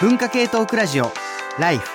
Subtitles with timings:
[0.00, 1.12] 文化系トークラジオ
[1.58, 1.88] ライフ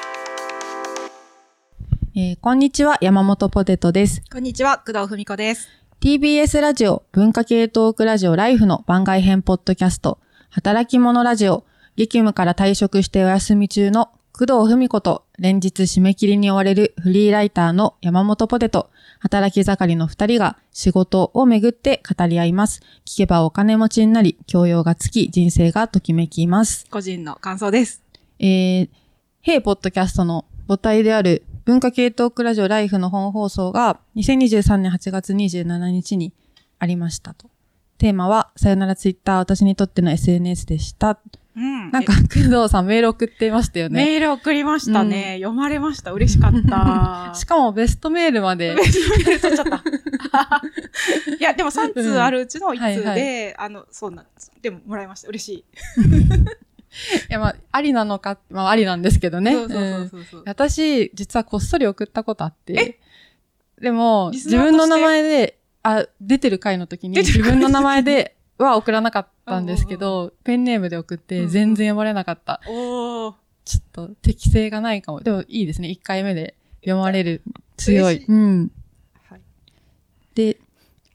[2.15, 4.21] えーこんにちは、山本ポテトです。
[4.31, 5.67] こんにちは、工藤文子です。
[5.99, 10.17] TBS ラジオ、文化系トークラジオライフの番外編ポッドキャスト、
[10.49, 11.65] 働き者ラジオ、
[11.97, 18.89] 激務から退職してお休み中の工藤文子と連日締め切りに追われるフリーライターの山本ポテト、
[19.19, 22.81] 働き盛りの二人が仕事をめぐって語り合います。
[23.05, 26.87] 聞けばお金持ちになり、教養がつき、人生がときめきます。
[26.89, 28.01] 個人の感想です。
[28.39, 28.89] えー、
[29.41, 36.33] ヘイポッドキャストの母体である文化系トークラジオライフの本放送が2023年8月27日に
[36.79, 37.49] ありましたと。
[37.99, 41.19] テーマは、さよならツイッター、私にとっての SNS でした。
[41.55, 44.05] うんなんか、工藤さんメール送ってましたよね。
[44.05, 45.35] メール送りましたね。
[45.39, 46.13] 読まれました。
[46.13, 47.33] 嬉しかった。
[47.35, 48.73] しかもベストメールまで。
[48.73, 49.83] メール取っちゃった。
[51.37, 54.49] いや、でも3通あるうちの1通で、はいはあの、そうなんです。
[54.61, 55.27] でも、もらいました。
[55.27, 55.65] 嬉しい。
[57.29, 59.51] いや、まあ、ありなのか、まあ、ありなんですけどね。
[59.51, 60.43] そうそううんそうそう。
[60.45, 63.01] 私、実はこっそり送ったことあって。
[63.81, 72.61] でも、自分の名前で、あ、出てる回の時に、自分の名前では送らなかったんですけど、ペンネームで送って、うんうん全然読まれなかった。
[72.67, 73.33] おー。
[73.65, 75.21] ちょっと、適性がないかも。
[75.21, 75.89] でも、いいですね。
[75.89, 77.43] 1回目で読まれる。
[77.77, 78.25] 強い。
[78.27, 78.71] うん。
[79.29, 79.41] はい。
[80.33, 80.57] で、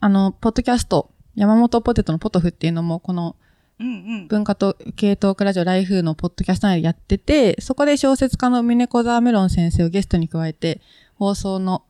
[0.00, 3.36] あの、ポッドキャスト、山本ポテトのポトフっていうのも、この
[3.80, 3.90] うんう
[4.24, 4.28] ん。
[4.28, 10.80] 文化と系統クラジオライフのポッドキャスト内でやってて、そこで小説家のミネコザーメロン先生をゲストに加えて、
[11.16, 11.82] 放送の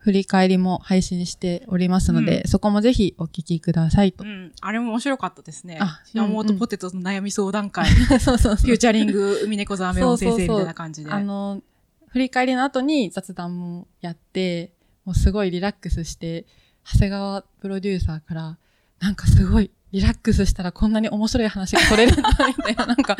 [0.00, 4.26] 振り返りも配信しておりますので、うそこもぜひお聞きくださいとう。
[4.26, 4.52] ん。
[4.62, 5.78] あれも面白かったですね。
[5.78, 7.86] あ山本ポテトの悩み相談会。
[8.08, 11.10] そうそうそうフューチャリング、海猫ザーメロン先生みたいな感じで。
[11.10, 11.62] あの、
[12.08, 14.72] 振り返りの後に雑談もやって、
[15.04, 16.46] もうすごいリラックスして、
[16.90, 18.58] 長谷川プロデューサーから、
[19.00, 23.16] なんかすごいリラックスしたらこんなに面白い話が取れるんだ、みたいな、なんか、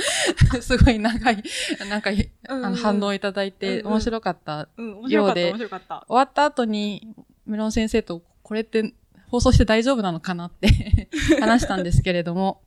[0.60, 1.42] すごい長い、
[1.88, 2.10] なんか、
[2.48, 4.68] あの反応をいただいて、面白かった。
[5.08, 5.52] ようで。
[5.52, 5.68] 終
[6.08, 7.14] わった後に、
[7.46, 8.94] メロン先生と、これって
[9.28, 11.08] 放送して大丈夫なのかなって
[11.40, 12.62] 話したんですけれども、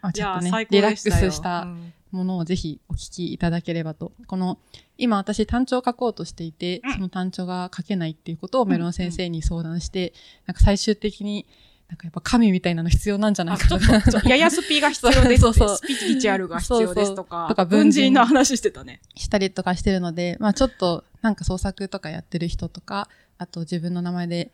[0.00, 0.92] まあ、ちょっとねリラッ。
[0.92, 4.12] クスしたうんものをぜひお聞きいただければと。
[4.28, 4.58] この、
[4.96, 10.14] 今私単調を書こうとしていて、うんその単調が書けないっていうことをメロン先生に相談して、
[10.46, 11.46] なんか最終的に、
[11.94, 19.00] なんかやっぱ神みたいなの必要なんじゃないかなっと、ちょっと ややスピが必要です、そうそうスピリチュアルが必要ですとか、とか文文人人の話してたね。
[19.14, 24.50] したりとかしてるので、まあちょっとなんか創作とかやってる人とか、あと自分の名前で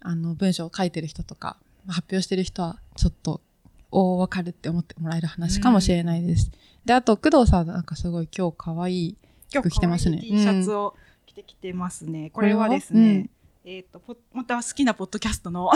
[0.00, 3.42] あの文章を書いてる人とか、発表してる人はちょっと、
[3.90, 6.50] おーわかるって思ってもらえる話かもしれないです。
[6.86, 9.16] で、あと工藤さんなんかすごい今日可愛い
[9.52, 10.16] 今服着てますね。
[10.16, 10.94] 可愛い T シャツを
[11.26, 12.30] 着てきてますね。
[12.30, 13.28] これはですね、
[13.64, 15.70] えっ、と、ポまた好きなポッドキャストの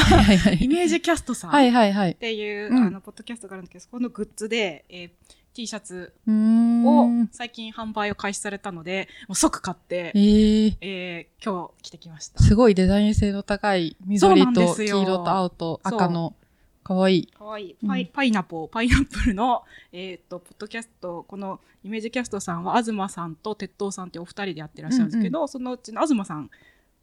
[0.61, 2.15] イメージキャストさんっはいはいはい。
[2.15, 5.11] ていう、うんあの、ポッドキャストがあるんですけど、そこのグッズで、えー
[5.55, 6.85] T シャツうーん。
[7.25, 12.43] を最近販売を開始されたので、もう即買って、えー、えー今日着てきました。
[12.43, 16.35] すごいデザイン性の高い緑と黄色と青と赤の
[16.83, 17.27] 可愛い。
[17.29, 17.77] かわいい。
[17.81, 19.63] うんパイ、パイナポー、パイナップルの、
[19.93, 26.51] えっ、と、ポッドキャスト、このイメージキャストさんは、東さんと鉄塔さんってお二人でやってらっしゃるんですけど、そのうちの東さん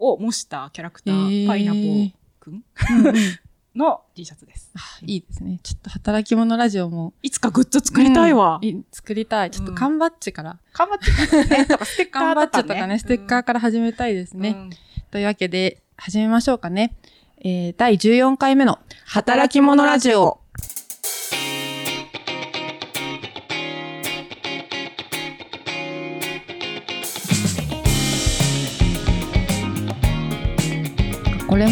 [0.02, 2.64] を模したキャラクター、えーパイナポーくん？
[3.76, 4.70] の T シャツです。
[4.76, 5.60] あいいですね。
[5.64, 8.60] ちょっと働き者ラジオもいつかグッズ作りたいわ。
[8.62, 9.52] うんい作りたい。
[9.52, 10.58] ちょっと缶バッジから。
[10.74, 11.66] 頑張ってたね。
[11.72, 12.36] とか、ステッカ缶ーね。
[12.36, 14.50] バッジとかね、ステッカーから始めたいですね。
[14.50, 14.70] うん
[15.10, 16.96] というわけで、始めましょうかね。
[17.44, 20.41] えー、第14回目の働き者ラジオ。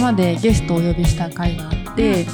[0.09, 2.25] までゲストをお呼びした回があって、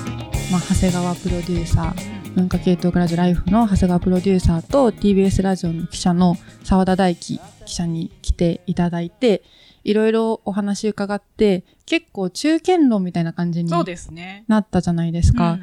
[0.49, 9.43] まあ、長谷川プロデューサー、文化系統クラジオライフの長谷川プロデューサーと TBS ラジオの記者の澤田大樹記者に来ていただいて、
[9.83, 14.45] いろいろお話伺って、結構中堅論みたいな感じにそうですね。
[14.47, 15.59] なったじゃないですか。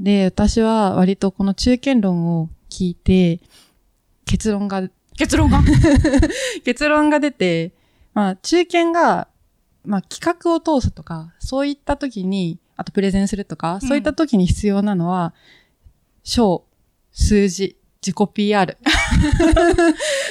[0.00, 3.38] で、私は割とこの中堅論を聞いて、
[4.26, 4.82] 結論が、
[5.16, 5.62] 結論が？
[6.64, 7.70] 結論が出て、
[8.14, 9.28] まあ中堅が、
[9.84, 15.34] まあ企画を通すとか、そういった時に、あとプレゼンするとか、うんそういった時に必要なのは、
[16.22, 16.64] 章、
[17.12, 18.76] 数字、自己 PR。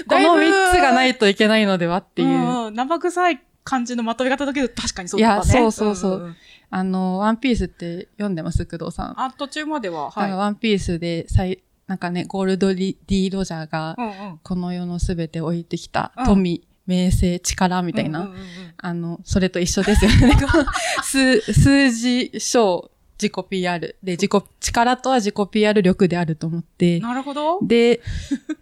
[0.07, 2.27] このだいぶ3つがないといけないのではっていう。
[2.27, 5.33] うんうん生臭い感じのまとめ方だけど、確かにそうだね。
[5.35, 6.35] いやそうそうそうんん
[6.69, 9.21] あの、ワンピースって読んでます工藤さん。
[9.21, 14.39] あ、途中までは、はワンピースで最、なんかね、ゴールドリディ・ロジャーがい。、うんうん。
[14.41, 18.45] この世のすべて置いてきたうん富、名声、力みたいな、うんうんうんうん
[18.83, 20.35] あの、それと一緒ですよね。
[21.03, 22.89] 数、数字、章、
[23.21, 27.59] 自己 PR で、自己、力とは自己 PR 力であると思って、なるほど。
[27.61, 28.01] で、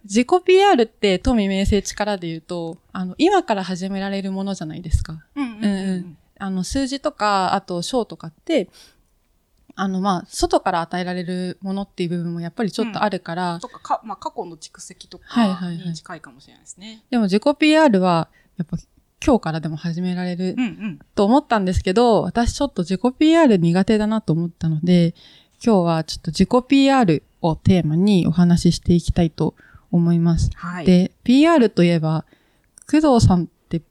[0.04, 5.24] 自己 PR って富名声力で言うと、あの、今から始められるものじゃないですか。
[5.34, 8.68] うんうんうんうんあの、数字とか、あと賞とかって、
[9.80, 17.02] あの、まあ、外から与えられるものっていう部分もやっぱりちょっとあるから、とかか、まあ、過去の蓄積とかはいはいはいに近いかもしれないですね。
[17.08, 18.28] でも自己 PR は、
[18.58, 18.76] やっぱ
[19.24, 20.98] 今日からでも始められるうんうん。
[21.14, 25.14] と思ったんですけど、私ちょっと自己 PR 苦手だなと思ったので、
[25.64, 29.54] 今日はちょっと自己 PR をテーマにお話ししていきたいと
[29.90, 30.50] 思います。
[30.56, 30.84] はい。
[30.84, 32.26] で、PR といえば、
[32.90, 33.48] 工藤さん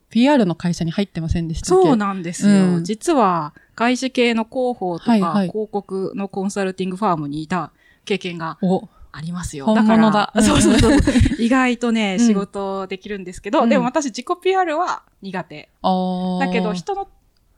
[0.09, 2.75] PR の会社に入ってませんでしたそうなんですよ。
[2.75, 7.71] うん実は、外資系の広報とか、広告のコンサルティングファームにいた
[8.05, 9.73] 経験がお、ありますよ。
[9.73, 10.99] だからそうそうそう。
[11.39, 15.69] 意外とね、うん仕事できるんですけど、うんでも私自己 PR は苦手。
[16.39, 17.07] だけど、人の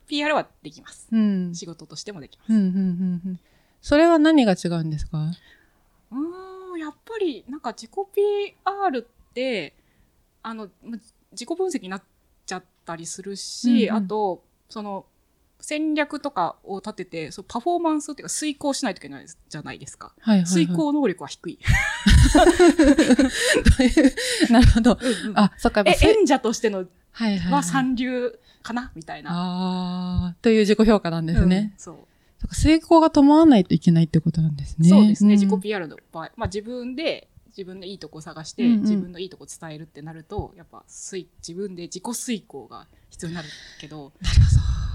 [0.06, 1.08] PR はできます。
[1.10, 1.54] うん。
[1.54, 2.52] 仕事としてもできます。
[2.52, 3.40] うん、うん、うん、うん。
[3.80, 5.18] それは何が違うんですか？
[6.12, 9.74] うーん、やっぱり、なんか自己 PR って、
[10.42, 10.98] あの、ま
[11.32, 12.06] 自己分析になっちゃ
[12.82, 15.06] ったりするし、うんうんあと、その、
[15.60, 20.12] 戦略とかを立てて、そうパフォーマンスっていうか遂行しないといけないじゃないですか。
[20.20, 20.46] はいはい、はい。
[20.46, 21.58] 遂行能力は低い。
[24.50, 24.98] なるほど。
[25.34, 29.30] あ、そっか、え演者としてのは三流かなみたいな。
[29.32, 31.70] ああ、という自己評価なんですね。
[31.74, 31.98] うんそう。
[32.50, 34.88] 成功が伴わないといけないってことなんですね。
[34.88, 35.36] そうですね。
[35.36, 43.48] ん自己 PR の場合、まあ自分で、自分のいいとこを探して、うんうん自分のいいとこ伝えるってなると、やっぱ、遂自分で自己遂行が必要になる
[43.80, 44.36] けど、なる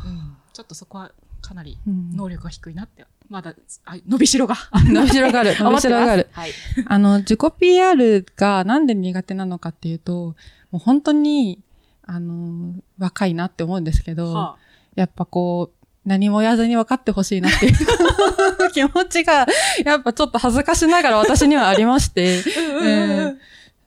[0.06, 1.12] うんちょっとそこは
[1.42, 1.92] かなりほど。
[1.92, 3.54] うん能力が低いなって、まだ、
[3.86, 4.56] あ伸びしろが。
[4.74, 5.56] 伸びしろがある。
[5.60, 6.28] 伸びしろがある。
[6.32, 6.52] はい。
[6.86, 10.36] あの、自己 PR がなんで苦手なのかっていうと、
[10.72, 11.62] もう本当に、
[12.04, 14.58] あの、若いなって思うんですけど、は
[14.96, 15.77] やっぱこう、
[16.08, 17.76] 何も言わずに分かってほしいなっていう。
[18.72, 19.46] 気持ちが、
[19.84, 22.44] やっぱちょっと恥ずかしながら私にはありまして、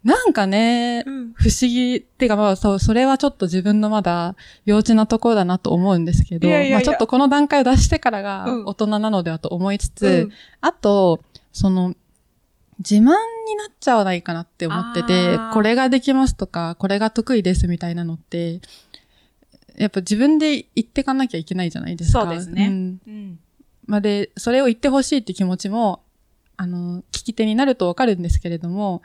[0.05, 1.32] なんかね、うん。
[1.32, 4.37] 不思議っていうかまあそう、それはちょっと自分のまだ
[4.67, 6.76] 幼稚なところだなと思うんですけど、いやいやいや。
[6.76, 8.66] まあちょっとこの段階を出してからがうん。
[8.66, 10.32] 大人なのではと思いつつ、うん。
[10.61, 11.20] あと、
[11.52, 11.94] その、
[12.81, 13.16] 自慢になっ
[13.78, 18.61] ちゃわないかなって思っててこれができますとか、これが得意ですみたいなのって、
[19.81, 22.23] やっぱ自分で言ってかなきゃいけないじゃないですか。
[22.23, 23.38] そうですねんうん。
[23.87, 26.03] まあ、で、それを言ってほしいって気持ちも、
[26.59, 29.00] あの、聞き手になるとわかるんですけれども、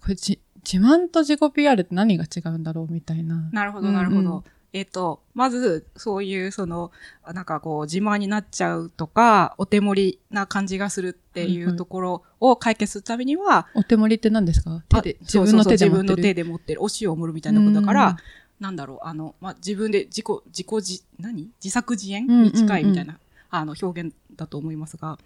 [0.00, 3.50] これじ、自慢と自己 PR って何が違うんだろうみたいな。
[3.52, 4.20] なるほど、なるほど。
[4.20, 4.44] うんうん
[4.74, 6.90] えっ、と、まず、そういう、その、
[7.32, 14.82] なんかこう、自慢になっちゃうとか、お手盛りな感じがするっていはいはいうところを解決するためには、お手盛りって何ですか？
[14.88, 16.16] 手であ、自分の手で持ってる。
[16.16, 18.16] の手で持ってる、お塩を盛るみたいなことだから、うん
[18.64, 21.50] なんだろう、あの、まあ、自分で自己、自己自、何？
[21.62, 22.24] 自作自演？
[22.24, 23.18] うんうんうんに近いみたいな、
[23.50, 25.18] あの、表現だと思いますが、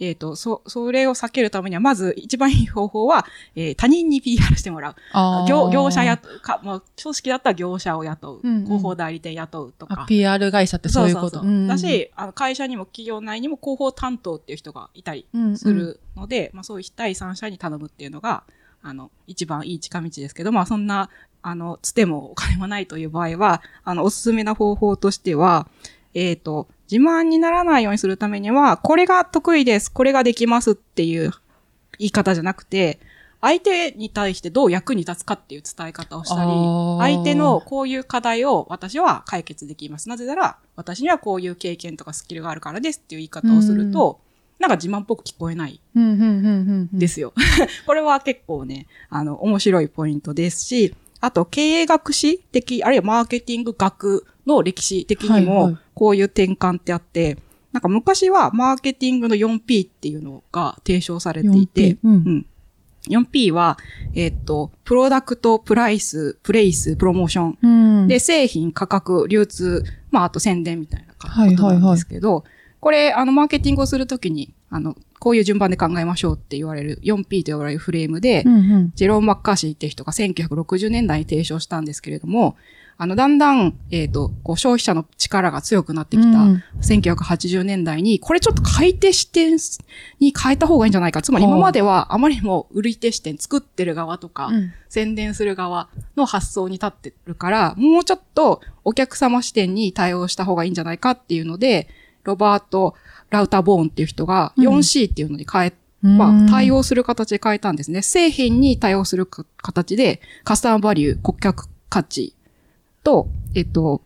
[0.00, 4.94] えっ、と、そ、それを避けるためには、まず一番いい方法は、えー他人に PR してもらう。
[5.46, 8.40] 業業者雇うか、まあ、組織だったら業者を雇う。
[8.42, 10.06] うんうん広報代理店雇うとあか。
[10.06, 11.42] PR 会社ってそういうこと。
[11.66, 18.44] だし、あの会社にも企業内にも広報担当っていう人がいたりうんうんするので、まあそういう第三者に頼むっていうのが、
[18.82, 21.10] あの、一番いい近道ですけど、まあそんな、
[21.48, 25.68] あの、つてもお金もないという場合は、あの、おすすめな方法としては、
[26.12, 31.30] えっ、と、自慢にならないようにするためには、これが得意です、これができますっていう
[32.00, 32.98] 言い方じゃなくて、
[33.40, 36.50] 相手に対してどう役に立つかっていう伝え方をしたり
[37.14, 40.08] 相手のこういう課題を私は解決できます。
[40.08, 44.18] なぜなら、私にはこういう経験とかスキルがあるからですっていう言い方をすると、
[44.58, 46.98] なんか自慢っぽく聞こえないうんうんうんうんうん。。
[46.98, 47.34] ですすよ。
[47.86, 50.94] これは結構ね、あの、面白いポイントですし、
[51.26, 57.36] あと、経営学史的、あるいはマーケティング学の歴史的にはいはもい、こういう転換ってあって、
[57.72, 62.12] なんか昔はマーケティングの 4P っていうのが提唱されていて 4P、うん。
[62.14, 62.46] ん。
[63.08, 63.76] 4P は、
[64.14, 67.58] えっと、プロダクト、プライス、プレイス、プロモーション。
[67.60, 67.68] う
[68.04, 68.06] ん。
[68.06, 71.80] で、製品、価格、流通、まあ、あと宣伝みたいなことはいはいはい。
[71.80, 72.44] なんですけど、
[72.78, 78.92] これ、あの、マーケティングをするときに、あの、こういう順番で考えましょうって言われる 4P と呼ばれるフレームで、うんうん。
[78.94, 82.56] ジェローム・マッカーシーっていう人が1960年代に提唱したんですけれども、
[82.98, 89.58] あの、だんだん、えっ、と、こう、消費者の力が強くなってきたうん1980年代に、これちょっと買い手視点
[90.18, 91.20] に変えた方がいいんじゃないか。
[91.20, 101.88] つまり今まではあまりにも売り手視点、作ってる側とか、うん宣伝する側の発想に立ってるから、もうちょっとお客様視点に対応した方がいいんじゃないかっていうので、
[102.26, 102.94] ロバート・
[103.30, 108.02] ラウターボーンっていう人がうん 4C っていうのに変え、うんまあ、対応する形で変えたんですね。
[108.02, 112.34] 製品に対応するか形で、カスタマーバリュー、顧客価値
[113.02, 114.02] と、えっと、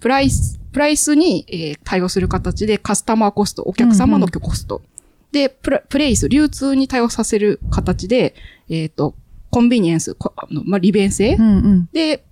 [0.00, 4.82] プライス、プライスに、えー対応する形でカスタマーコスト、お客様のコスト。
[5.32, 8.34] で、プラプレイス、流通に対応させる形で、
[8.68, 9.14] えっ、と、
[9.50, 11.88] コンビニエンス、こあのまあ、利便性、うんうん。
[11.92, 12.24] で、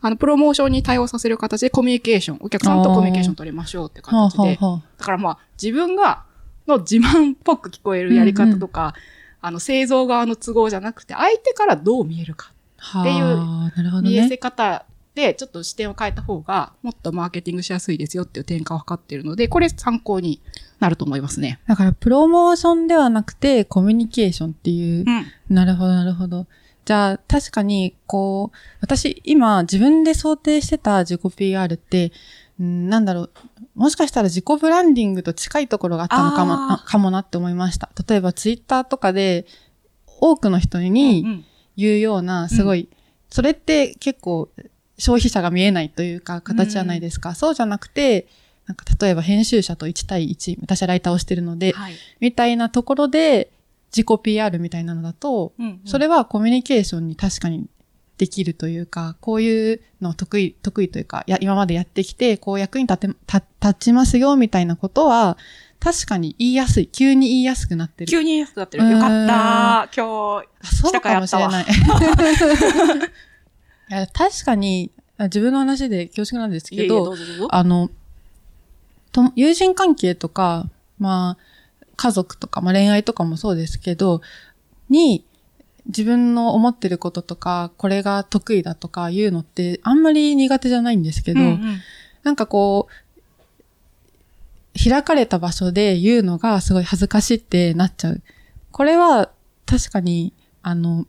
[0.00, 6.24] あの、プロモーションに対応させる形でコミュニケーション、お客さんとコミュニケーション取りましょうってはあ形で、だからまあ、自分が、
[6.66, 8.94] の自慢っぽく聞こえるやり方とか、
[9.40, 13.00] あの、製造側の都合じゃなくて、相手からどう見えるか、あ。
[13.00, 14.02] っていう。
[14.02, 20.40] 見えせ方で、ちょっと視点を変えた方が、もっとマーケティングしやすいですよっていう転換を図っているので、これ参考に
[20.80, 21.60] なると思いますね。
[21.66, 25.10] だから、プロモーションではなくて、コミュニケーションっていうう。
[25.10, 25.54] ん。
[25.54, 26.46] なるほど、なるほど。
[26.84, 32.12] じゃあ、確かに、こう、私、今、自分で想定してた自己 PR って、
[32.58, 33.30] うんなんだろう、
[33.74, 37.90] もしかしたら自己ブランディングと近いところがあったのかも、かもなって思いました。
[38.08, 39.46] 例えば、ツイッターとかで、
[40.06, 41.44] 多くの人にうん
[41.76, 42.88] 言うような、すごい、
[43.30, 44.50] それって結構、
[45.02, 47.34] 消費者が見えないというか、形じゃないですか。
[47.34, 48.28] そうじゃなくて、
[48.66, 51.94] なんか例えば編集者と1対1、私はライターをしてるので、はい。
[52.20, 53.50] みたいなところで、
[53.90, 57.66] 自己 PR みたいなのだと、うんうんそれはコミュニケーションに確かに
[58.16, 65.36] できるというか、こういうの得意、得意というか、や今までやってきて、こう役に立て、た立ちますよ、みたいなことは、
[65.80, 66.86] 確かに言いやすい。
[66.86, 68.10] 急に言いやすくなってる。
[68.10, 68.84] 急に安くなってる。
[68.84, 71.66] うんよかった今日、あそうかもしれない。
[73.92, 77.54] いや確かに、あ自分の話で恐縮なんですけど、いえいえど。
[77.54, 77.90] あの、
[79.12, 84.22] と友人関係とか、まあ、家族とか、まあ恋愛とかもそうですけど、
[84.88, 85.26] に、
[85.86, 91.80] 自分の思ってることとか、これが得意だとかいうのって、あんまり苦手じゃないんですけど、うんうん
[92.22, 98.22] なんかこう、開かれた場所で言うのがすごい恥ずかしいってなっちゃう。
[98.70, 99.32] これは
[99.66, 100.32] 確かに、
[100.62, 101.04] あの、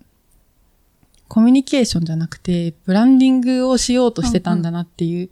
[1.28, 5.30] コミュニケーションじゃなくて、ブランディングをしようとしてたんだなっていう。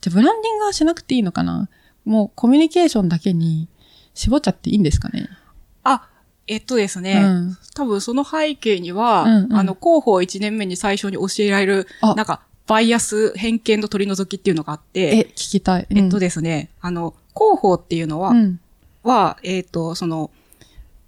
[0.00, 1.68] じゃあ、ブランディングはしなくていいのかな？
[2.04, 3.68] もうコミュニケーションだけに
[4.14, 5.28] 絞っちゃっていいんですかね？
[5.84, 6.08] あ、
[6.46, 7.20] えっとですね。
[7.22, 7.58] うん。
[7.74, 15.86] 多分その背景には、うんうんあの、広報1年目に最初に教えられる、あなんか、バイアス、偏見の取り除きっていうのがあって、え、聞きたい。
[15.90, 18.60] えっとで、ですね、あの、広報っていうのは、うん。
[19.02, 20.30] は、えっ、と、その、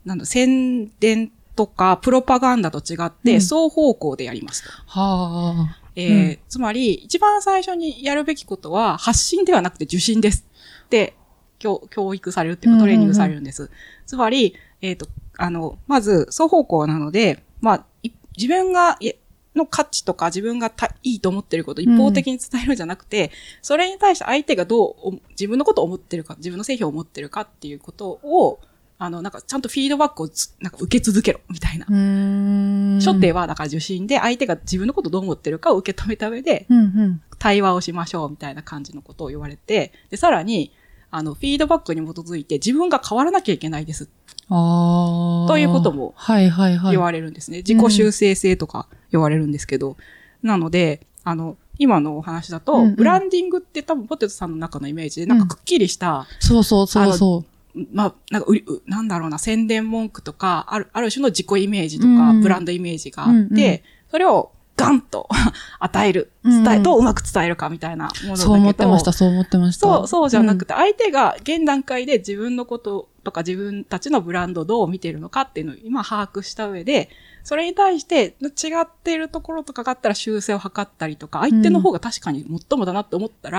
[0.05, 4.71] なんだ、宣伝とか、プロパガンダと違って、うん双方向でやりますと。
[4.87, 5.79] はあ。
[5.95, 10.47] えーうんつまり、一番最初にやるべきことは、発信ではなくて受信です
[10.85, 11.15] って、
[11.59, 13.71] 教教育されるっていうか、トレーニングされるんです。
[14.07, 15.07] つまり、えっ、と、
[15.39, 19.13] あの、まず、双方向なので、まあ、い自分が、い
[19.55, 23.31] の価値とか自分がたいいと思ってることを一方的に伝えるんじゃなくて、
[23.61, 28.61] それに対して相手がどうお自分のことを思ってるか、自分の製品を思ってるかっていうことを、
[29.03, 31.87] あの、なんかちゃんとフィードバックをつなんか受け続けろ、みたいな。
[31.89, 33.01] うーん。
[33.01, 37.23] 初手はだから受信で相手が自分のことをどう思ってるかを受け止めた上でうんうん。
[37.41, 40.71] 対話をしましょうみたいな感じのことを言われて、で、さらに、
[41.11, 44.09] あの、フィードバックに基づいて自分が変わらなきゃいけないです。
[44.49, 46.93] ということもはいはいはい。
[46.93, 47.59] 言われるんですね。
[47.59, 49.97] 自己修正性とか言われるんですけど。
[50.45, 57.45] なので、あの、今のお話だと、うんうんブランディングって多分ポテトさんの中のイメージで、なんかくっきりした、そうそうそうそ
[57.93, 58.49] まあ、なんか
[58.87, 65.29] なんだろうな、宣伝文句とか、ある、ある種の自己イメージとか、うんブランドイメージがあって、うんうんそれをガンと
[65.81, 68.31] 与える、うん伝え、どううまく伝えるかみたいなものだけう。
[68.31, 68.37] ど。
[68.37, 69.87] そう思ってました、そう思ってました。
[69.87, 77.11] そう、そうじゃなくて、相手が現段階で自分のこととか自分たちのブランドをどう見てるのかっていうのを今把握した上で、
[77.45, 83.59] それに対して違っているところとかがあったら修正を図ったりとか、相手の方が確かに最もだなって思ったら、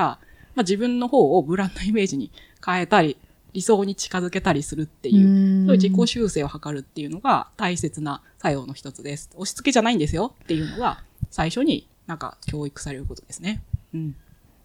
[0.55, 2.31] まあ自分の方をブランドイメージに
[2.65, 3.17] 変えたり、
[3.53, 5.29] 理想に近づけたりするっていう、う
[5.63, 9.29] んそういう自己修正を図るっていうのが大切な作用の一つです。
[9.35, 13.63] 押し付けじゃないんですよっていうのが最初になんか教育されることですね。
[13.93, 14.15] うん。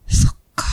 [0.08, 0.64] そっか。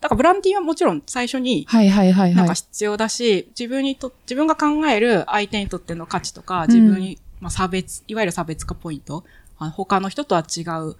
[0.00, 2.48] だからブランディはもちろん最初にはいはいはいなんはい。
[2.48, 9.24] か必要だし、自分にと、自分が考える相手にとっての価値とか、自分に、まあ差別、いわゆる差別化ポイント、
[9.58, 10.96] あの他の人とは違う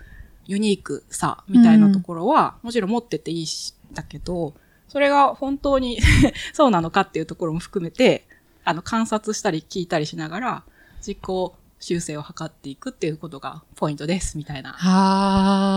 [0.46, 4.52] ユニークさみたいなところは、もちろん持ってていいし、だけど、
[4.90, 6.00] それが本当に
[6.52, 8.26] そうなのかっていうところも含めて、
[8.64, 10.62] あの、観察したり聞いたりしながら、
[11.00, 14.78] 実行修正を図っていくっていうことがポイントです、みたいなは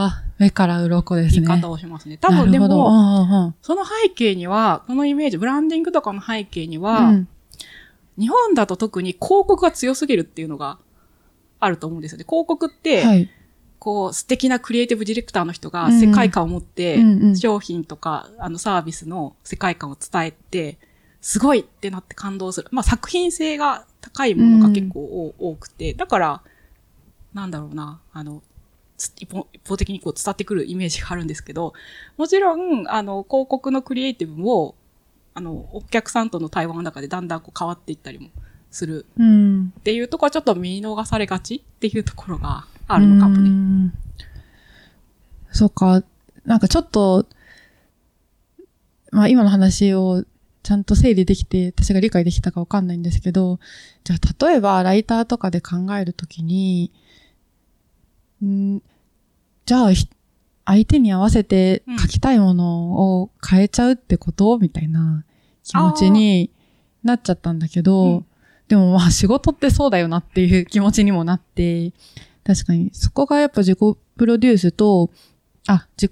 [0.05, 1.48] あ、目から鱗ですね。
[1.48, 2.17] 言い方をしますね。
[2.17, 7.27] 多分でも、うんうんその背景には、このイメージ、ブランディングとかの背景には、うん
[8.17, 10.77] 日本だと特に広告が強すぎるっていうのが
[11.60, 12.25] あると思うんですよね。
[12.29, 13.29] 広告って、はい。
[13.84, 17.00] こう素敵なクリエイティブディレクターの人がうん世界観を持って、
[17.36, 20.78] 商品とかあのサービスの世界観を伝えて、
[21.20, 22.70] すごいってなって感動する。
[22.72, 26.42] まあ作品性が高いものが結構多多くて、だから、
[27.34, 28.42] なんだろうな、あの、
[28.96, 31.74] つ一方一方的にこう伝わってくるイメージがあるんですけど、
[32.16, 34.75] もちろん、あの、広告のクリエイティブも、
[35.34, 38.30] あの、お客さんとの対話の中でだんだんこう変わっていったりも
[38.72, 39.74] するうん。
[39.78, 43.50] っていうところはちょっと見逃されがちっていうところがあるのかもね。
[43.50, 43.94] ね。
[45.52, 46.04] そうか。
[46.46, 47.28] なんかちょっと、
[49.12, 50.25] まあ今の話を
[50.63, 53.60] ちゃんと整理できて、私が理解できたかわかんないんですけど、
[54.04, 56.92] じゃあ例えばライターとかで考えるときに、
[58.44, 58.82] ん
[59.66, 60.10] じゃあひ
[60.66, 65.25] 相手に合わせて書きたいものを変えちゃうってことみたいな
[65.63, 66.52] 気持ちに
[67.04, 68.25] なっちゃったんだけど、うん
[68.68, 71.92] でもまあ仕事ってそうだよなっていう気持ちにもなって、
[72.44, 73.80] 確かにそこがやっぱ自己
[74.18, 75.10] プロデュースと、
[75.68, 76.12] あ、自己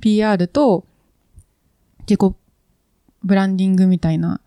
[0.00, 0.84] PR と
[2.00, 2.34] 自己
[3.22, 4.40] ブランディングみたいな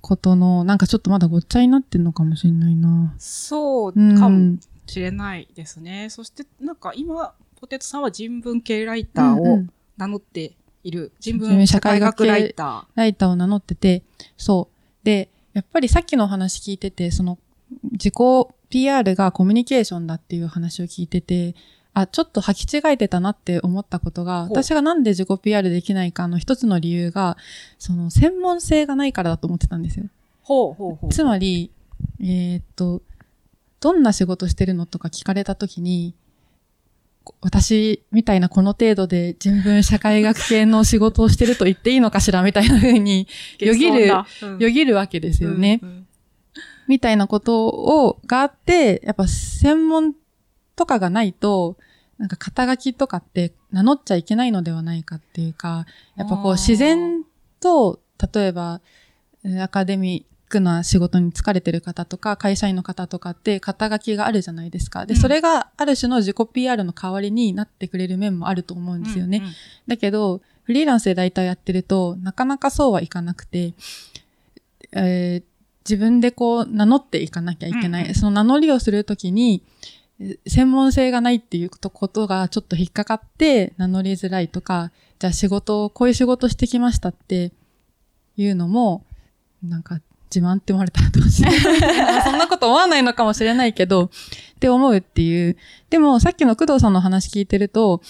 [0.00, 3.14] ことの、なんかちょっとまだごっちゃになってんのかもしれないな。
[3.18, 6.08] そううんかもしれないですね。
[6.10, 11.12] そして、なんか今、ポテトさんは人文系ライターをうんうん名乗っている。
[11.20, 14.02] 人人文文社社会学ライタライターを名乗ってて、
[14.36, 15.04] そう。
[15.04, 17.38] で、やっぱりさっきの話聞いてて、その
[17.92, 18.14] 自己
[18.70, 21.54] PR がコミュニケーションだっていう話を聞いてて、
[21.94, 27.36] あ、ちょっと履き違えてたなって思ったことが、私がなんで自己 PR できないかの一つの理由が、
[27.78, 30.06] その専門性がないからだと思ってたんですよ。
[30.06, 30.08] ー。
[30.42, 31.10] ほうほうほう。
[31.10, 31.70] つまり、
[32.20, 33.00] えーっと、
[33.80, 36.14] どんな仕事してるのとか聞かれたときに、
[37.22, 43.26] こ私みたいなこの程度で人文社会学系の仕事をしてると言っていいのかしらみたいな風に
[43.60, 44.08] よぎる、
[44.40, 45.80] そんなよぎるわけですよね。
[45.82, 46.06] うんうん
[46.88, 50.14] みたいなことを、があって、やっぱ専門
[50.76, 51.76] とかがないと、
[52.18, 55.86] なんか肩書きとかって名乗っちゃいけないのではないかっていうか、
[56.16, 57.24] やっぱこう自然
[57.60, 58.00] と、
[58.34, 58.80] 例えば、
[59.44, 65.04] えーアカデミックな仕事に疲れてる方とか、会社員の方とかって肩書きがあるじゃないですか。
[65.04, 69.38] で、うんそれがある種の自己 PR の代わりになってくれる面もあると思うんですよね。
[69.38, 69.52] うんうん
[69.86, 73.74] だけど、フリーランスで大体やってると、なかなかそうはいかなくて、
[74.92, 75.53] えー
[75.88, 78.02] 自分でこう名乗っていかなきゃいけない。
[78.02, 80.04] うんうんその名乗りをするときに、えー
[80.46, 87.52] 専門性がないっていうことことがちょっと引っかかって名乗りづらいとか、じゃあ仕事を、こういう仕事してきましたって
[88.36, 89.04] いうのも、
[89.62, 90.00] なんか
[90.34, 91.52] 自慢って思われたらどうしよう。
[92.24, 94.08] そんなこと思わないのかもしれないけど、っ
[94.60, 95.56] て思うっていう。
[95.90, 98.00] でもさっきの工藤さんの話聞いてると、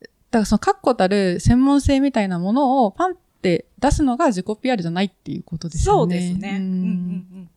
[0.00, 6.16] だからその確固たる専門性みたいなものをパンって出すのが自己 PR じゃないっていうことですそうよね。
[6.16, 6.50] ですね。
[6.50, 7.50] ううんんうんうん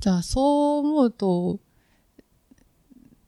[0.00, 1.58] じゃあそう思うと、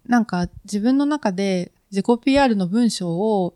[0.05, 3.55] なんか自分の中で自己 PR の文章を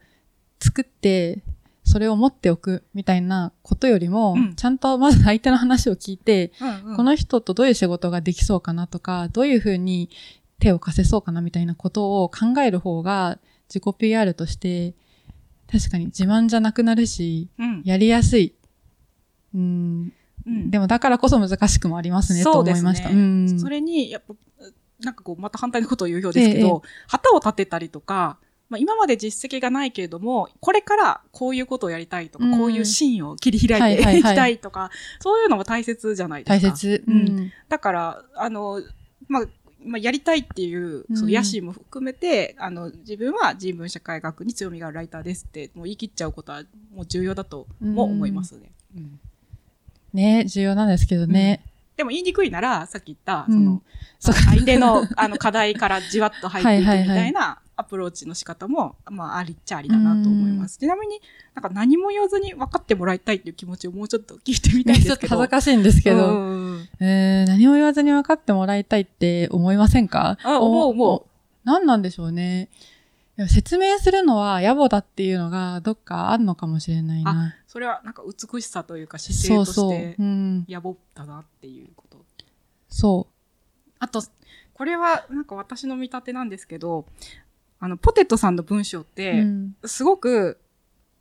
[0.58, 1.42] 作って、
[1.84, 10.08] それを持っておくみたいなことよりも、うんちゃんとまず相手の話を聞いて、うんうんこの人とどういう仕事ができそうかなとか、どういうふうに
[10.58, 14.94] 手を貸せそうかなみたいなことを考える方が自己 PR として
[15.70, 18.54] 確かに自慢じゃなくなるし、うんやりやすい。
[19.54, 20.12] うん、
[20.46, 23.08] うんでもだからこそ難しくもありますねと思いました。
[23.10, 24.34] ねうん、それに、やっぱ、
[25.00, 36.68] なんかこう、また反対のことを言うようですけど、旗を立てたりとか、まあ、今まで実績がないけれども、これからこういうことをやりたいとか、うんこういうシーンを切り開いてはいきたいとか、そういうのも大切じゃないですか。
[36.68, 37.04] 大切。
[37.06, 37.52] ううんん。
[37.68, 38.80] だから、あの、
[39.28, 39.44] まあ、
[39.84, 46.62] まあ、やりたいっていう、その野心も含めて、あの、自分は人文社会学に強みがあるライターですって、もう言い切っちゃうことは、
[46.94, 48.70] もう重要だとも思いますね。
[48.96, 49.20] うん
[50.12, 51.62] ね、重要なんですけどね。
[51.96, 53.82] でも言いにくいなら、さっき言った、うん
[54.18, 60.78] その、相手のあの課題からじわっと入っていくみたいなアプローチの仕方も、まあ、ありっちゃありだなと思います。
[60.78, 61.20] ちなみに、
[61.54, 65.36] なんか何も言わずに分かってもらいたいっていう気持ちをもうちょっと聞いてみたいんねちょっとですけど。
[65.36, 70.38] 恥ずかしいんですけうど、んうんうんえー、何も言わずに分かってもらいたいって思いませんか？
[70.42, 71.24] あ思う思う。
[71.64, 72.68] 何なんでしょうね。
[73.48, 77.54] 説明するのは野暮だっていうのがどっかあるのかもしれないな。
[77.66, 79.64] それはなんか美しさというか姿勢と。
[79.64, 80.66] してうん。
[80.68, 82.18] 野暮だなっていうこと。
[82.92, 83.28] そ
[84.00, 84.20] あと、
[84.74, 87.06] これはなんか私の見立てなんですけど、
[87.80, 89.04] あの、ポテトさんの文章っう。
[89.06, 90.58] て、うんすごく、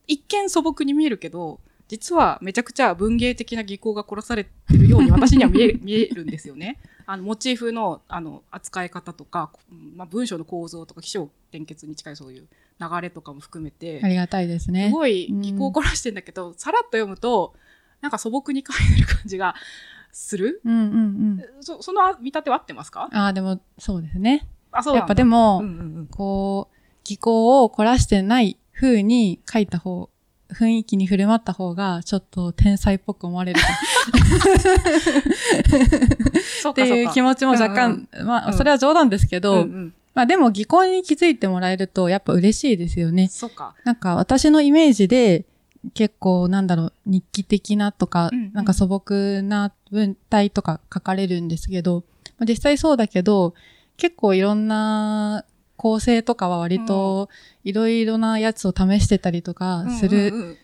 [0.08, 6.78] 一見素朴に見えるけど、実はめちゃくちゃ文芸的な技巧が殺されてるように私には見え 見えるんですよね。
[7.08, 9.52] あの、モチーフの、あの、扱い方とか、
[9.96, 12.48] まあ、文章の構造とか、起承転結に近いそういう
[12.80, 14.92] 流れとかも含めて、ありがたいですすね。
[14.92, 17.56] ごい技巧を凝らしてんだけど、さらっと読むと、
[18.02, 19.56] なんか素朴に書いてる感じが
[20.12, 20.62] する？
[20.64, 20.82] うんうん
[21.58, 21.64] うん。
[21.64, 23.10] そその見立ては合ってますか？
[23.12, 24.48] ああ、でもそうですね。
[24.72, 24.96] あ、そう。
[24.96, 26.08] やっぱでも、うんうんうん。
[26.08, 30.10] こう、技巧を凝らしてない風に書いた方、
[30.52, 33.60] 雰囲気に振る舞った方が、ちょっと天才っぽく思われる。
[36.70, 39.94] っていう気持ちも若干、まあ、それは冗談ですけど、うんうん。
[40.14, 43.28] ままあでも、技巧に気づいてもらえると、やっぱ嬉しいですよね。
[43.30, 43.76] そうか。
[43.86, 45.46] なんか、私のイメージで、
[45.94, 48.54] 結構、なんだろう、日記的なとか、うんうん。
[48.54, 52.04] なんか素朴な文体とか書かれるんですけど、
[52.38, 53.54] まあ実際そうだけど、
[54.00, 55.46] 結構いろんな
[55.78, 57.30] 構成とかは割と
[57.64, 60.58] いろいろなやつを試してたりとかすうんるうんうん。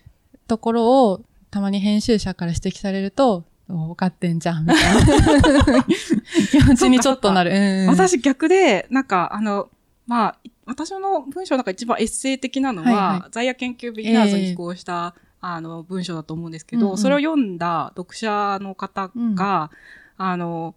[0.46, 5.84] ところを、たまに編集者から指摘されると、お分かってんじゃん、みたいな
[6.50, 7.50] 気持ちにちょっとなる。
[7.50, 7.88] うんうん。
[7.88, 9.68] 私逆で、なんか、あの、
[10.06, 16.98] まあ、私の文章の中で一番エッセイ的なのは、はいは在野研究ビギナーズに寄稿した、あの、文章だと思うんですけど、うんうん。
[16.98, 19.70] それを読んだ読者の方が、
[20.16, 20.74] あの、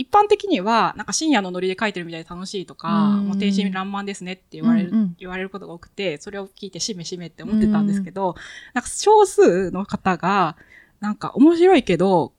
[0.00, 3.28] 一般的には、なんか深夜のノリで書いてるみたいで楽しいとか、うん。
[3.28, 5.16] もう天真爛漫ですねって言われる、うんうん。
[5.18, 8.34] 言われることが多くて、それを聞いてしめしめって思ってたんですけど、
[8.72, 10.56] なんか少数の方が、
[11.00, 12.32] なんか面白いけど、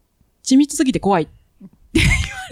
[0.43, 1.28] 緻密すぎて怖い。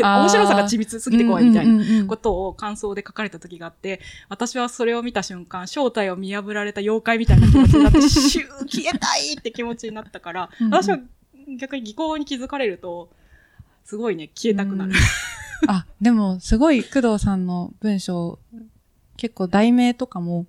[0.04, 0.22] あー。
[0.22, 1.74] 面白さが緻密すぎて怖いみたいな。
[1.74, 2.08] うんうんうんうん。
[2.08, 10.74] ことを感想で書かれた時があって、私はそれを見た瞬間、正体を見破られた妖怪みたいな気持ちになって、 シュー消えたいって気持ちになったから、うんうん。
[10.74, 11.00] 私は
[11.58, 13.10] 逆に技巧に気づかれると、
[13.84, 14.94] すごいね、消えたくなる。
[15.68, 18.40] あ、でも、すごい工藤さんの文章、
[19.18, 20.46] 結構題名とかも、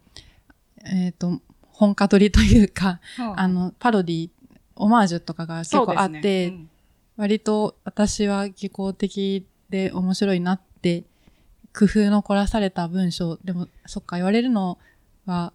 [0.85, 1.41] えっ、と、
[1.73, 3.01] 本家取りというか、
[3.37, 4.31] あの、パロディ、
[4.77, 6.71] オマージュとかが結構あって、ねうん
[7.21, 11.05] 割と私は技巧的で面白いなって、
[11.79, 14.79] 工夫の凝らされた文章、でも、そっか、言われるの
[15.27, 15.53] は、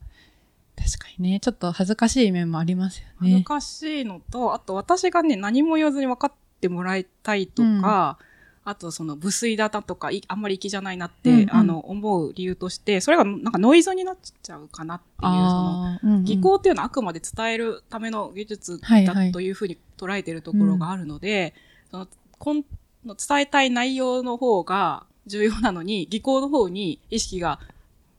[0.75, 3.13] 確かにね、ちょっと恥ずかしい面もありますよね。
[3.19, 8.17] 恥ずかしいのと、あと私がね、何も言わずに分かってもらいたいとか、
[8.63, 11.55] あとその無粋だなとか、いあんまり粋じゃないなって、うんうん。
[11.55, 16.23] あの、思う理由として、それがなんかノイズになっちゃうかなっていう、その、あーうんうん。
[16.23, 21.53] 技巧っていうのはあくまで伝えるための技術はいはいだというふうに捉えているところがあるので、
[21.91, 22.07] その
[22.39, 22.65] こん
[23.05, 27.59] の伝えたい内容の方が重要なのに、技巧の方に意識が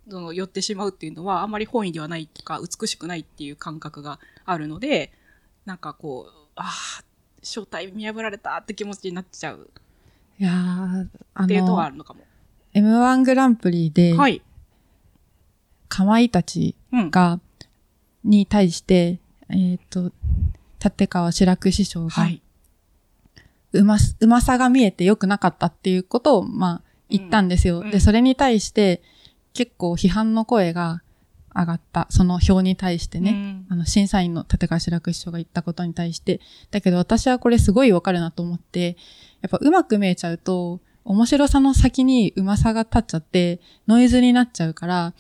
[0.09, 5.13] その寄ってしまうっていうのは、あんまり本意ではないとか、美しくないっていう感覚があるので、
[5.65, 6.71] なんかこう、あ
[7.01, 7.05] あ、
[7.47, 9.71] 正体見破られたって気持ちになっちゃう
[10.39, 10.51] いや
[11.45, 12.21] っていうのはあの、るのかも。
[12.75, 14.43] M1 グランプリで、はい。
[15.89, 17.11] かまいたちうん。
[17.11, 17.41] が、
[18.25, 20.13] に対して、えっ、と、
[20.85, 22.43] 立川志らく師匠が、はい。
[23.73, 27.81] うま、うまさが見えて良くなかったっていうことを、まあ、言ったんですよ。
[27.81, 29.03] うんで、それに対して、
[29.55, 31.01] 結構批判の声が
[31.57, 32.07] 上がった。
[32.11, 33.31] その表に対してね。
[33.31, 36.41] うんあの、審査員の立川志らく師匠が言ったことに対して。
[36.71, 38.97] だけど私はこれすごいわかるなと思って、
[39.41, 45.13] やっぱうまく見えちゃうと、面白さの先にうまさが立っちゃって、ノイズになっちゃうから、っ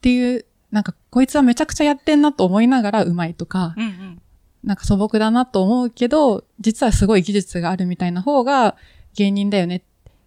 [0.00, 4.22] ていう、なんか、こいつはめちゃくちゃやってんなと思いながらうまいとか、うんうん。
[4.64, 8.76] なんか素朴だなと思うけど、実はすごい技術があるみたいな方が
[9.14, 9.82] 芸人だよね、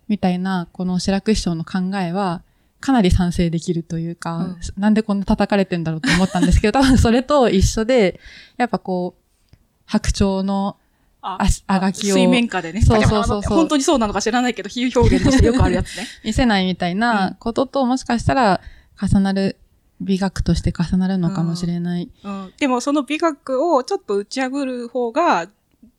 [0.08, 2.43] みたいな、この白く師匠の考えは、
[2.86, 8.19] かなり賛成できるというか、うんなんでこんな叩かれてんだろうと思ったんですけど、 多分それと一緒で、
[8.58, 9.56] やっぱこう、
[9.88, 10.78] 白鳥の、
[11.21, 12.82] あああがきを水面下でね。
[12.82, 16.06] そうそうそうそう本当にそうなのか知らないけど、比喩表現としてよくあるやつね。
[16.24, 18.62] 見せないみたいなことと、もしかしたら
[19.02, 19.58] 重なる、
[20.00, 22.12] 美学として重なるのかもしれない。
[22.24, 25.50] うん、でもその美学をちょっと打ち破る方が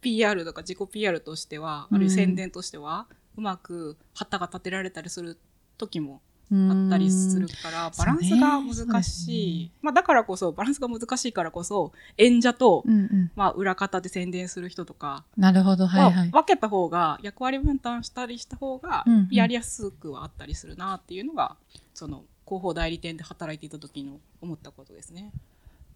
[0.02, 5.36] PR とか自己 PR としては、あるいは宣伝としては、うまく旗が立てられたりする
[5.78, 6.20] 時も
[6.52, 9.70] あったりするから、バランスが難しい。
[9.82, 13.30] まあだからこそ、バランスが難しいからこそ、演者と、うんうん。
[13.34, 16.30] まあ裏方で宣伝する人とかなるほど、はいはい。
[16.30, 21.56] は分けた方が、役割分担したりした方がうんうん、やりやすくはあったりするなっていうのが、
[21.94, 25.32] その広報代理店で働いていた時の思ったことですね。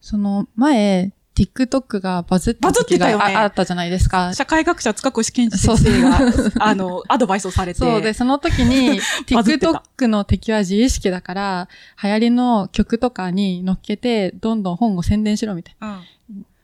[0.01, 4.35] その前、TikTok がバズった時がバズってたよねああったじゃないですか。
[4.35, 6.19] 社会学者塚越健二先生が、
[6.59, 7.79] あの、アドバイスをされて。
[7.79, 9.01] そうで、その時に
[9.33, 11.69] バズってた TikTok の敵は自意識だから、
[12.03, 15.89] 流行りの曲とかに乗っけて、どんどん本を宣伝しろみたいうん。
[15.89, 16.03] な。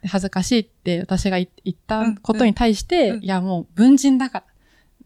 [0.08, 4.44] 恥ずかしいって私が言言ったうんことに対して、うんいやもう文人だから。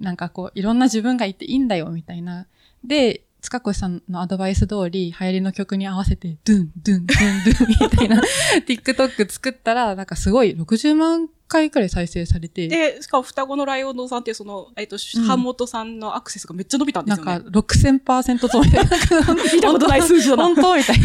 [0.00, 2.46] なんかこう、いろんな自分がいていいんだよ、みたいな。
[2.82, 8.22] で、塚越さんのアドバイス通り、流行りの曲に合わせて、ドゥン、ドゥン、ドゥン、ドゥン、みたいな
[8.66, 18.00] TikTok 作ったら、なんかすごい60万回くらい再生されて、で、しかも双子のライオン堂さんってその、えっ、と、うん版元さんのアクセスがめっちゃ伸びたんでなんかすよね。
[18.04, 18.90] 6000%増みたいな。
[19.54, 20.44] 見たことない数字だな。
[20.44, 20.96] 本当みたい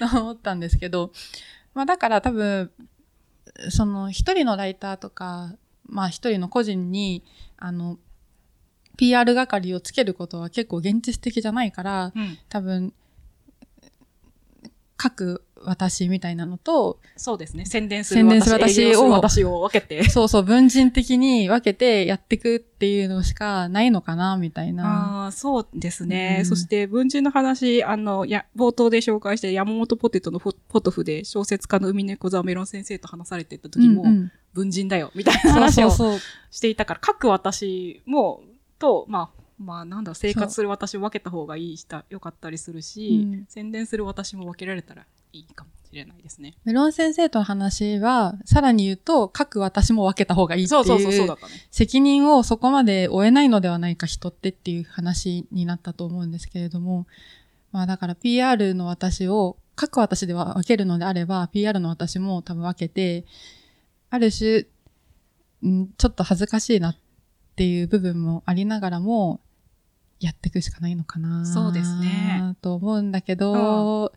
[0.00, 0.20] な。
[0.20, 1.12] 思ったんですけど、
[1.74, 2.70] まあだから多分、
[3.70, 5.54] その一人のライターとか、
[5.86, 7.24] まあ一人の個人に、
[7.56, 7.98] あの、
[8.96, 12.38] PR 係をつけることは結構現実的じゃないから、うん。
[12.48, 12.92] 多分、
[14.96, 17.64] 各私みたいなのと、そうですね。
[17.64, 20.08] 宣伝する宣伝する私を私を分けて。
[20.08, 25.24] そうそう、文人的に分けてやっていくっていうのしかないのかな、みたいな。
[25.24, 26.38] ああ、そうですね。
[26.40, 35.90] うんそして、文人の話、あの、や、冒頭で紹介して山本ポテトのポトフで小説家の海猫座メロン先生と話されてた時も、うんうん文人だよ、みたいな話を。
[36.52, 38.44] していたから、各私も、
[38.78, 46.54] と、まあ、まあ、なんだ生活する私を分けた方がいいした、よかったりするし、うん宣伝する私も分けられたらいいかもしれないですね。
[46.64, 51.36] メロン先生との話は、さらに言うと、各私も分けた方がいいってそうそうそう、そういう。
[51.70, 57.06] 責任をそこまで負えないのではないか人ってっていう話になったと思うんですけれども、
[57.72, 63.24] まあだから PR の私を各私では分けるのであれば、PR の私も多分分けて、
[64.10, 64.66] ある種、
[65.66, 66.96] んちょっと恥ずかしいなっ
[67.56, 69.40] ていう部分もありながらも、
[70.20, 72.56] やっていくしかないのかなそうですね。
[72.62, 74.12] と思うんだけど、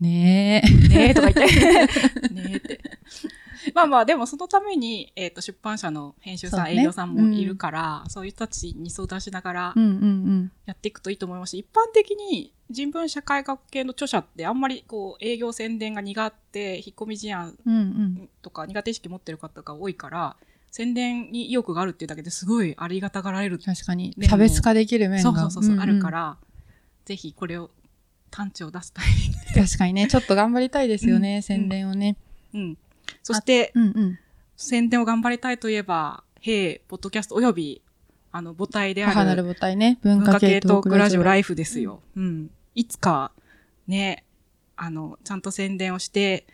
[0.00, 0.88] ねえ。
[0.88, 1.54] ねえとか言って。
[2.34, 2.80] ねえって。
[3.74, 10.52] まあまあ、でもそのために、えっ、と、出版社の編集さん、ね営業さんもいるから、そういう人たちに相談しながらうんうんうん。
[10.66, 18.28] やっていくといいと思いますし、一般的に人文社会学系の著者ってあんまりこう、営業宣伝が苦手、引っ込み思案うんうん。
[18.42, 20.36] とか苦手意識持ってる方が多いから、
[20.72, 23.58] 宣伝に意欲があるっていうだけですごいありがたがられる。
[23.58, 24.16] 確かに。
[24.22, 25.30] 差別化できる面が。
[25.30, 26.38] そうそうそうそう、んんあるから、
[27.04, 27.70] ぜひこれを、
[28.30, 29.60] 探知を出すタイミングで。
[29.68, 32.16] 確かにね、ちょっと頑張りたいですよね、宣伝をね。
[32.54, 32.78] うん。
[33.22, 34.18] そして、うんうん。
[34.56, 37.82] 宣伝を頑張りたいといえば、へポッドキャストおよび、
[38.30, 41.10] あの、母体であ母なるる母体ね、文文化系トトークラ。
[41.10, 42.00] ジオライフですよ。
[42.16, 42.50] うん。
[42.74, 43.32] いつか、
[43.86, 44.24] ね、
[44.76, 46.46] あの、ちゃんと宣伝をして、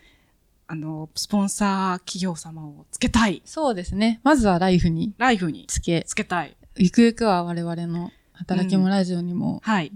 [0.70, 3.40] あの、スポンサー企業様をつけたい。
[3.46, 4.20] そうですね。
[4.22, 6.58] まずはライフにライフにつけ、つけたい。
[6.76, 9.92] ゆくゆくは我々の働きもラジオにもはい。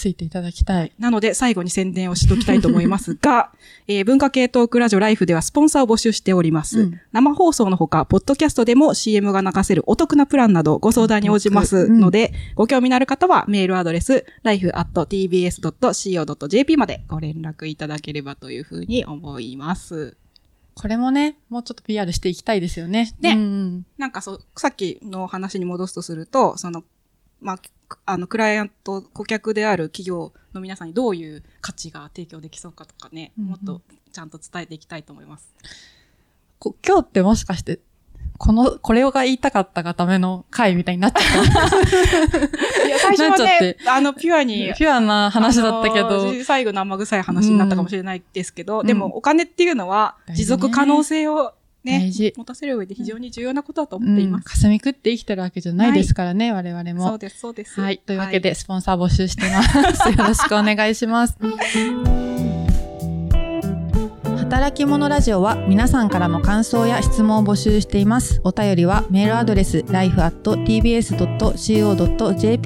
[0.00, 0.92] ついていただきたい。
[0.98, 3.52] なので、最後に宣伝をしておきたいと思いますが、
[3.86, 6.80] えー文化系トークラジオライフではスポンサーを募集しております。
[6.80, 15.58] うん生放送のほか、ポッドキャストでも CM が流せるお得なプランなどご相談に応じますので、ご興味のある方はメールアドレス、life.tbs.co.jp
[16.78, 20.16] までご連絡いただければというふうに思います。
[20.74, 23.14] これもね、もうちょっと PR していきたいですよね。
[23.20, 26.84] ねうんうんなんかそう、さっきの話に戻すとすると、その、
[27.40, 27.58] まあ、
[28.06, 33.50] あの、クライアント、顧客である企業の皆さんにどういう価値が提供できそうかとかね、うんうん。
[33.50, 33.80] もっと
[34.12, 35.52] ちゃんと伝えていきたいと思います。
[36.58, 37.80] こ今日ってもしかして、
[38.38, 41.76] この、これが言いたかったがための回みたいになっちゃった？
[42.86, 51.52] いや、最初はね、あの、ピュアに、ピュアな話だったけあど、の最後の生臭い話になったかもしれないですけど、でも、うんお金っていうのは、持続可能性を
[51.84, 54.48] ね大事、持たせる上で非常に重要なことだとうん、思っています。
[54.48, 57.08] 霞食って生きてるわけじゃないですからね、我々も。
[57.08, 57.80] そうです、そうです。
[57.80, 57.98] はい。
[57.98, 59.76] というわけで、スポンサー募集してます。
[60.10, 61.36] よろしくお願いします。
[64.50, 68.40] 働き者ラジオは皆さんからの感想や質問を募集しています。
[68.42, 70.36] お便りはメールアドレス life.tbs.co.jp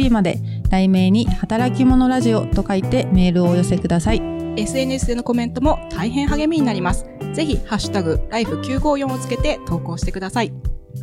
[0.09, 0.38] まで
[0.70, 4.22] 題名に働き者ラジオと書いてメールをお寄せください。
[4.57, 7.13] SNS でのコメントも大変励みになります。
[7.34, 10.52] ぜひ、ハッシュタグ、ライフ954をつけて投稿してください。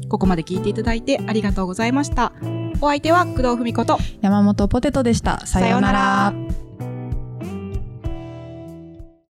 [0.09, 2.33] ここまで聞いていただいてありがとうございました。
[2.79, 5.45] お相手は工藤文子と、山本ポテトでした。
[5.45, 6.70] さようなら。